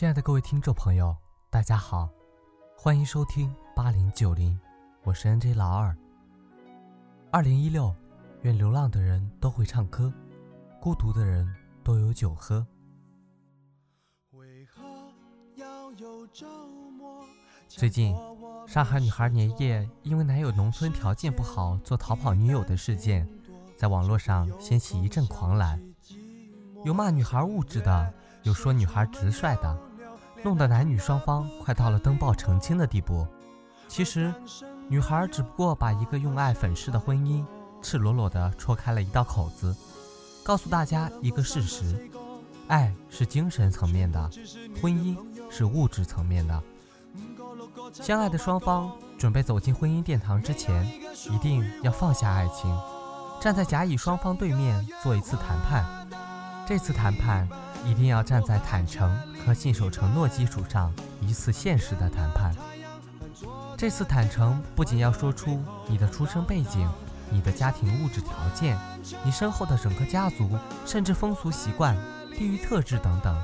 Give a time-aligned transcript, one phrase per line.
[0.00, 1.14] 亲爱的各位听众朋友，
[1.50, 2.08] 大家好，
[2.74, 4.58] 欢迎收听八零九零，
[5.02, 5.94] 我是 NJ 老二。
[7.30, 7.94] 二零一六，
[8.40, 10.10] 愿流浪的人都会唱歌，
[10.80, 11.46] 孤独的人
[11.84, 12.66] 都有酒喝。
[17.68, 18.16] 最近，
[18.66, 23.28] 上海女孩年夜因为男友农村条件不好做逃跑女友的事件，
[23.76, 25.78] 在网络上掀起一阵狂澜，
[26.86, 28.14] 有骂女孩物质的。
[28.42, 29.78] 有说女孩直率的，
[30.42, 33.26] 弄得男女双方快到了登报澄清的地步。
[33.88, 34.32] 其实，
[34.88, 37.44] 女孩只不过把一个用爱粉饰的婚姻，
[37.82, 39.74] 赤裸裸地戳开了一道口子，
[40.42, 42.08] 告诉大家一个事实：
[42.68, 44.30] 爱是精神层面的，
[44.80, 45.16] 婚姻
[45.50, 46.62] 是物质层面的。
[47.92, 50.86] 相爱的双方准备走进婚姻殿堂之前，
[51.30, 52.74] 一定要放下爱情，
[53.40, 55.84] 站在甲乙双方对面做一次谈判。
[56.66, 57.48] 这次谈判。
[57.84, 62.54] 一定要站在坦诚和信守承诺基础上，一次现实的谈判。
[63.76, 66.86] 这次坦诚不仅要说出你的出生背景、
[67.30, 68.78] 你的家庭物质条件、
[69.24, 71.96] 你身后的整个家族，甚至风俗习惯、
[72.36, 73.34] 地域特质等等。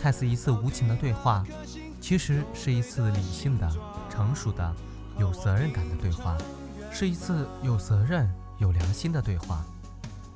[0.00, 1.44] 看似一次无情的对话，
[2.00, 3.68] 其实是一次理性的、
[4.08, 4.72] 成熟的、
[5.18, 6.36] 有责任感的对话，
[6.92, 9.64] 是一次有责任、有良心的对话。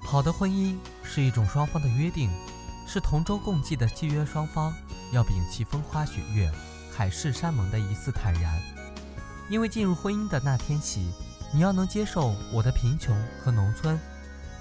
[0.00, 2.30] 好的婚姻是一种双方的约定。
[2.86, 4.72] 是同舟共济的契约，双方
[5.12, 6.50] 要摒弃风花雪月、
[6.92, 8.60] 海誓山盟的一次坦然。
[9.48, 11.10] 因为进入婚姻的那天起，
[11.52, 13.98] 你要能接受我的贫穷和农村，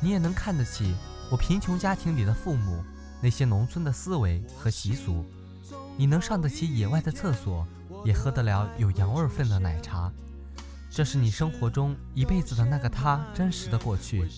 [0.02, 0.96] 你也能看得起
[1.32, 2.84] 我贫穷家庭里的父母
[3.22, 5.26] 那些农村的思维和习俗。
[5.96, 7.66] 你能上得起野外的厕所，
[8.04, 10.12] 也喝得了有羊味分的奶茶。
[10.90, 14.30] 这是你生活中一辈子的那个他真实的过去。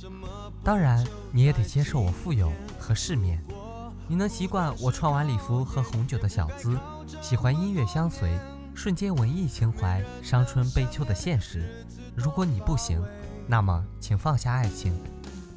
[0.63, 3.43] 当然，你也得接受我富有和世面。
[4.07, 6.77] 你能习惯我穿晚礼服喝红酒的小资，
[7.21, 8.37] 喜欢音乐相随，
[8.75, 11.83] 瞬间文艺情怀，伤春悲秋的现实。
[12.15, 13.01] 如果你不行，
[13.47, 14.95] 那么请放下爱情，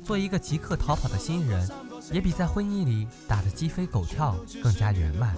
[0.02, 1.70] 做一个即刻逃跑的新人，
[2.10, 5.36] 也比在婚姻里打得鸡飞狗跳更加圆满。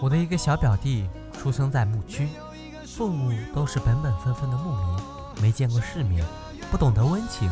[0.00, 1.06] 我的一个小表弟
[1.38, 2.30] 出生在牧区，
[2.86, 5.04] 父母都是本本分分的牧民，
[5.42, 6.24] 没见过世面，
[6.70, 7.50] 不懂得温情。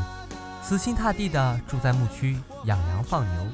[0.63, 3.47] 死心塌地地住在牧区，养羊放牛，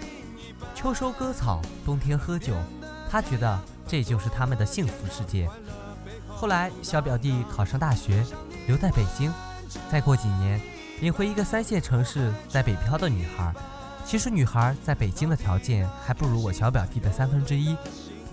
[0.75, 2.53] 秋收割草，冬天喝酒。
[3.09, 5.49] 他觉得这就是他们的幸福世界。
[6.29, 8.27] 后来，小表弟考上大学，
[8.67, 9.33] 留在北京。
[9.89, 10.61] 再过几年，
[11.01, 13.55] 领回一个三线城市在北漂的女孩。
[14.05, 17.77] 其实，女孩在北京的条件还不如我小表弟的三分之一。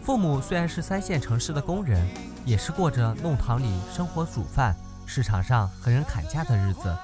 [0.01, 2.03] 父母虽然是三线城市的工人，
[2.45, 6.97] 也是过着弄堂里生活、煮饭、市场上和人砍价的日子。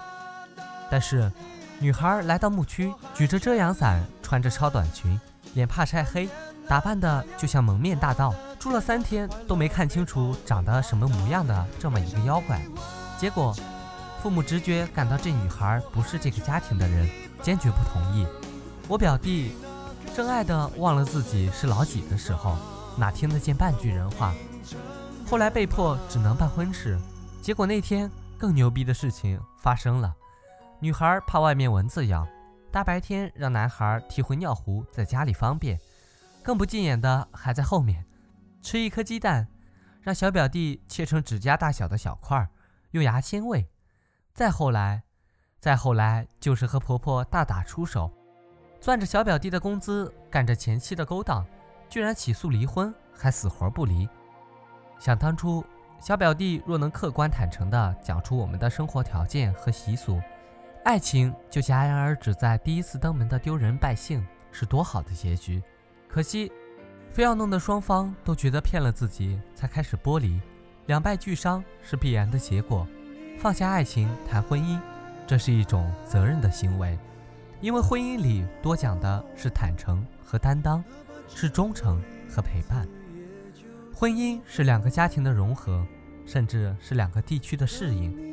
[0.89, 1.31] 但是。
[1.79, 5.19] 女孩来到牧区，举着遮阳伞，穿着超短裙，
[5.53, 6.27] 脸怕晒黑，
[6.67, 8.33] 打扮的就像蒙面大盗。
[8.59, 12.59] 住了三天都没看清楚长得什么模样的这么一个妖怪。
[13.19, 13.55] 结果，
[14.19, 17.07] 父母直觉感到这女孩不是这个家庭的人，
[17.43, 18.25] 坚决不同意。
[18.87, 19.53] 我表弟
[20.15, 22.57] 真爱的忘了自己是老几的时候，
[22.97, 24.33] 哪听得见半句人话？
[25.29, 26.97] 后来被迫只能办婚事。
[27.39, 30.11] 结果那天更牛逼的事情发生了。
[30.79, 32.27] 女孩怕外面蚊子咬，
[32.71, 35.79] 大白天让男孩提回尿壶，在家里方便。
[36.43, 38.05] 更不进眼的还在后面，
[38.61, 39.47] 吃一颗鸡蛋，
[40.01, 42.47] 让小表弟切成指甲大小的小块，
[42.91, 43.67] 用牙签喂。
[44.35, 45.01] 再后来，
[45.59, 48.13] 再后来就是和婆婆大打出手，
[48.79, 51.43] 攥着小表弟的工资，干着前妻的勾当，
[51.89, 54.07] 居然起诉离婚，还死活不离。
[54.99, 55.65] 想当初，
[55.99, 60.21] 小表弟若能客观坦诚地讲出我们的生活条件和习俗。
[60.87, 65.61] 爱情就戛然而止在第一次登门的丢人败兴，是多好的结局！
[66.07, 66.49] 可惜，
[67.11, 70.39] 非要弄得双方都觉得骗了自己，才开始剥离，
[70.85, 72.87] 两败俱伤是必然的结果。
[73.37, 74.79] 放下爱情谈婚姻，
[75.27, 76.97] 这是一种责任的行为，
[77.59, 80.81] 因为婚姻里多讲的是坦诚和担当，
[81.27, 82.87] 是忠诚和陪伴。
[83.93, 85.85] 婚姻是两个家庭的融合，
[86.25, 88.26] 甚至是两个地区的适应。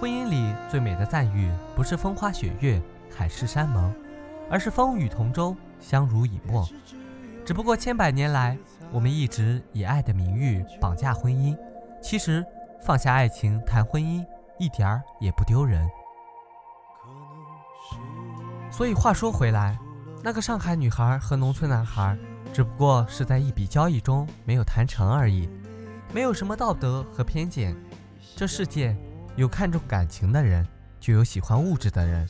[0.00, 2.80] 婚姻里最美的赞誉，不是风花雪月、
[3.14, 3.94] 海誓山盟，
[4.48, 6.66] 而是风雨同舟、相濡以沫。
[7.44, 8.56] 只不过千百年来，
[8.90, 11.54] 我们一直以爱的名誉绑架婚姻。
[12.00, 12.42] 其实，
[12.82, 14.24] 放下爱情谈婚姻，
[14.58, 15.86] 一点儿也不丢人。
[18.70, 19.78] 所以话说回来，
[20.24, 22.16] 那个上海女孩和农村男孩，
[22.54, 25.46] 只不过是在一笔交易中没有谈成而已，
[26.14, 27.76] 没有什么道德和偏见。
[28.34, 28.96] 这世界。
[29.36, 30.66] 有看重感情的人，
[30.98, 32.28] 就有喜欢物质的人，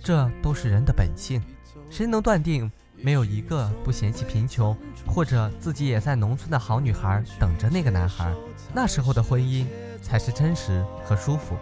[0.00, 1.42] 这都是人的本性。
[1.90, 4.76] 谁能断定没有一个不嫌弃贫穷，
[5.06, 8.32] 或者自己也在农村的好女孩等着那个男孩。
[8.72, 9.66] 那时候的婚姻
[10.02, 11.56] 才是真实和舒服。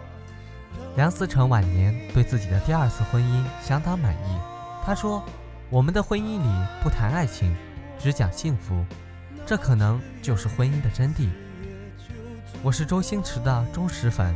[0.95, 4.39] 梁思成晚年对自己的第二次婚姻相当满意。
[4.85, 5.23] 他说
[5.69, 7.55] ：“我们的婚姻里不谈爱情，
[7.97, 8.85] 只讲幸福，
[9.45, 11.29] 这可能就是婚姻的真谛。”
[12.61, 14.33] 我是周星驰的忠实粉，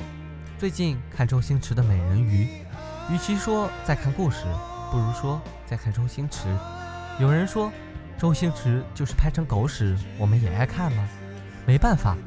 [0.59, 2.45] 最近看周星驰的《美人鱼》，
[3.13, 4.45] 与其说在看故事，
[4.92, 6.48] 不如说在看周星驰。
[7.19, 7.71] 有人说，
[8.18, 11.07] 周星驰就是拍成狗屎，我们也爱看吗？
[11.68, 12.18] 没办法。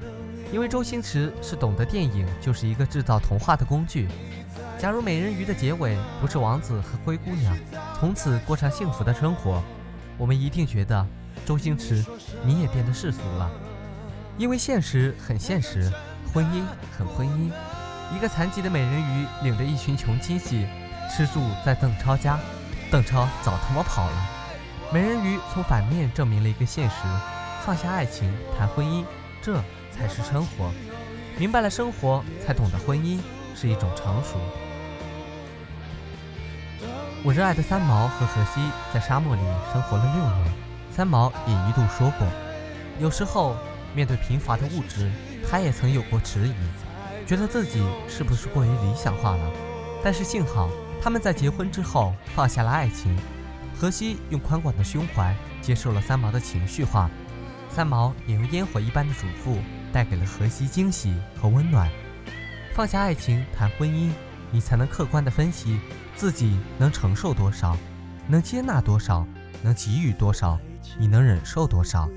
[0.52, 4.08] 因为周星驰是懂得电影就是一个制造童话的工具。
[4.78, 7.56] 假如美人鱼的结尾不是王子和灰姑娘
[7.98, 9.60] 从此过上幸福的生活，
[10.16, 11.04] 我们一定觉得
[11.44, 12.04] 周星驰
[12.44, 13.50] 你也变得世俗了。
[14.38, 15.92] 因为现实很现实，
[16.32, 16.62] 婚姻
[16.96, 17.50] 很婚姻。
[18.14, 20.66] 一个残疾的美人鱼领着一群穷亲戚
[21.10, 22.38] 吃住在邓超家，
[22.90, 24.30] 邓超早他妈跑了。
[24.92, 26.96] 美人鱼从反面证明了一个现实：
[27.64, 29.04] 放下爱情谈婚姻，
[29.42, 29.62] 这。
[29.92, 30.72] 才是生活，
[31.36, 33.20] 明白了生活，才懂得婚姻
[33.54, 34.38] 是一种成熟。
[37.22, 38.62] 我热爱的三毛和荷西
[38.94, 40.52] 在沙漠里生活了六年。
[40.90, 42.26] 三毛也一度说过，
[42.98, 43.56] 有时候
[43.94, 45.10] 面对贫乏的物质，
[45.50, 46.54] 他也曾有过迟疑，
[47.26, 49.50] 觉得自己是不是过于理想化了。
[50.02, 50.70] 但是幸好
[51.02, 53.16] 他们在结婚之后放下了爱情，
[53.78, 57.10] 荷西用宽广的胸怀接受了三毛的情绪化，
[57.68, 59.58] 三毛也用烟火一般的嘱咐。
[59.92, 61.90] 带给了荷西惊喜和温暖。
[62.72, 64.12] 放下爱情谈婚姻，
[64.52, 65.80] 你才能客观地分析
[66.14, 67.76] 自己能承受多少，
[68.28, 69.26] 能接纳多少，
[69.64, 70.56] 能给予多少，
[70.96, 72.08] 你能忍受多少。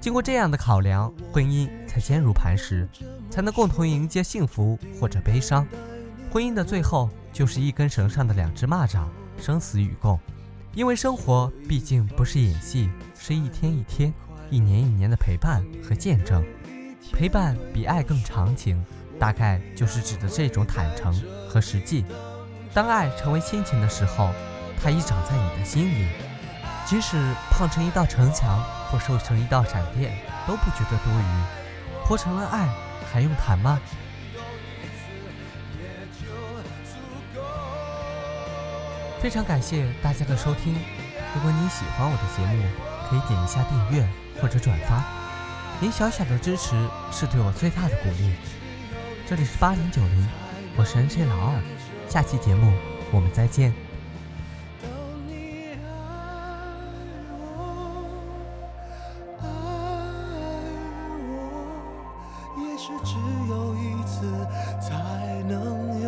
[0.00, 2.88] 经过这样的考量，婚姻才坚如磐石，
[3.30, 5.66] 才能共同迎接幸福或者悲伤。
[6.32, 9.04] 婚姻的最后，就是一根绳上的两只蚂蚱，
[9.38, 10.18] 生死与共。
[10.72, 14.10] 因为生活毕竟不是演戏，是一天一天、
[14.48, 16.42] 一年一年的陪伴和见证。
[17.12, 18.82] 陪伴比爱更长情，
[19.18, 21.12] 大概就是指的这种坦诚
[21.46, 22.06] 和实际。
[22.72, 24.30] 当爱成为亲情的时候，
[24.82, 26.06] 它已长在你的心里，
[26.90, 27.16] 即使
[27.52, 28.60] 胖成一道城墙
[28.90, 30.12] 或瘦成一道闪电，
[30.44, 32.04] 都不觉得多余。
[32.04, 32.68] 活成了爱，
[33.12, 33.78] 还用谈吗？
[39.20, 40.74] 非常感谢大家的收听。
[41.32, 42.64] 如果你喜欢我的节目，
[43.08, 44.04] 可以点一下订阅
[44.42, 45.04] 或者转发。
[45.78, 46.74] 您小小的支持
[47.12, 48.34] 是对我最大的鼓励。
[49.28, 50.28] 这里是八零九零，
[50.76, 51.62] 我是 N J 老二，
[52.08, 52.72] 下期节目
[53.12, 53.72] 我们再见。
[62.80, 63.16] 是只
[63.50, 64.24] 有一次
[64.80, 65.99] 才能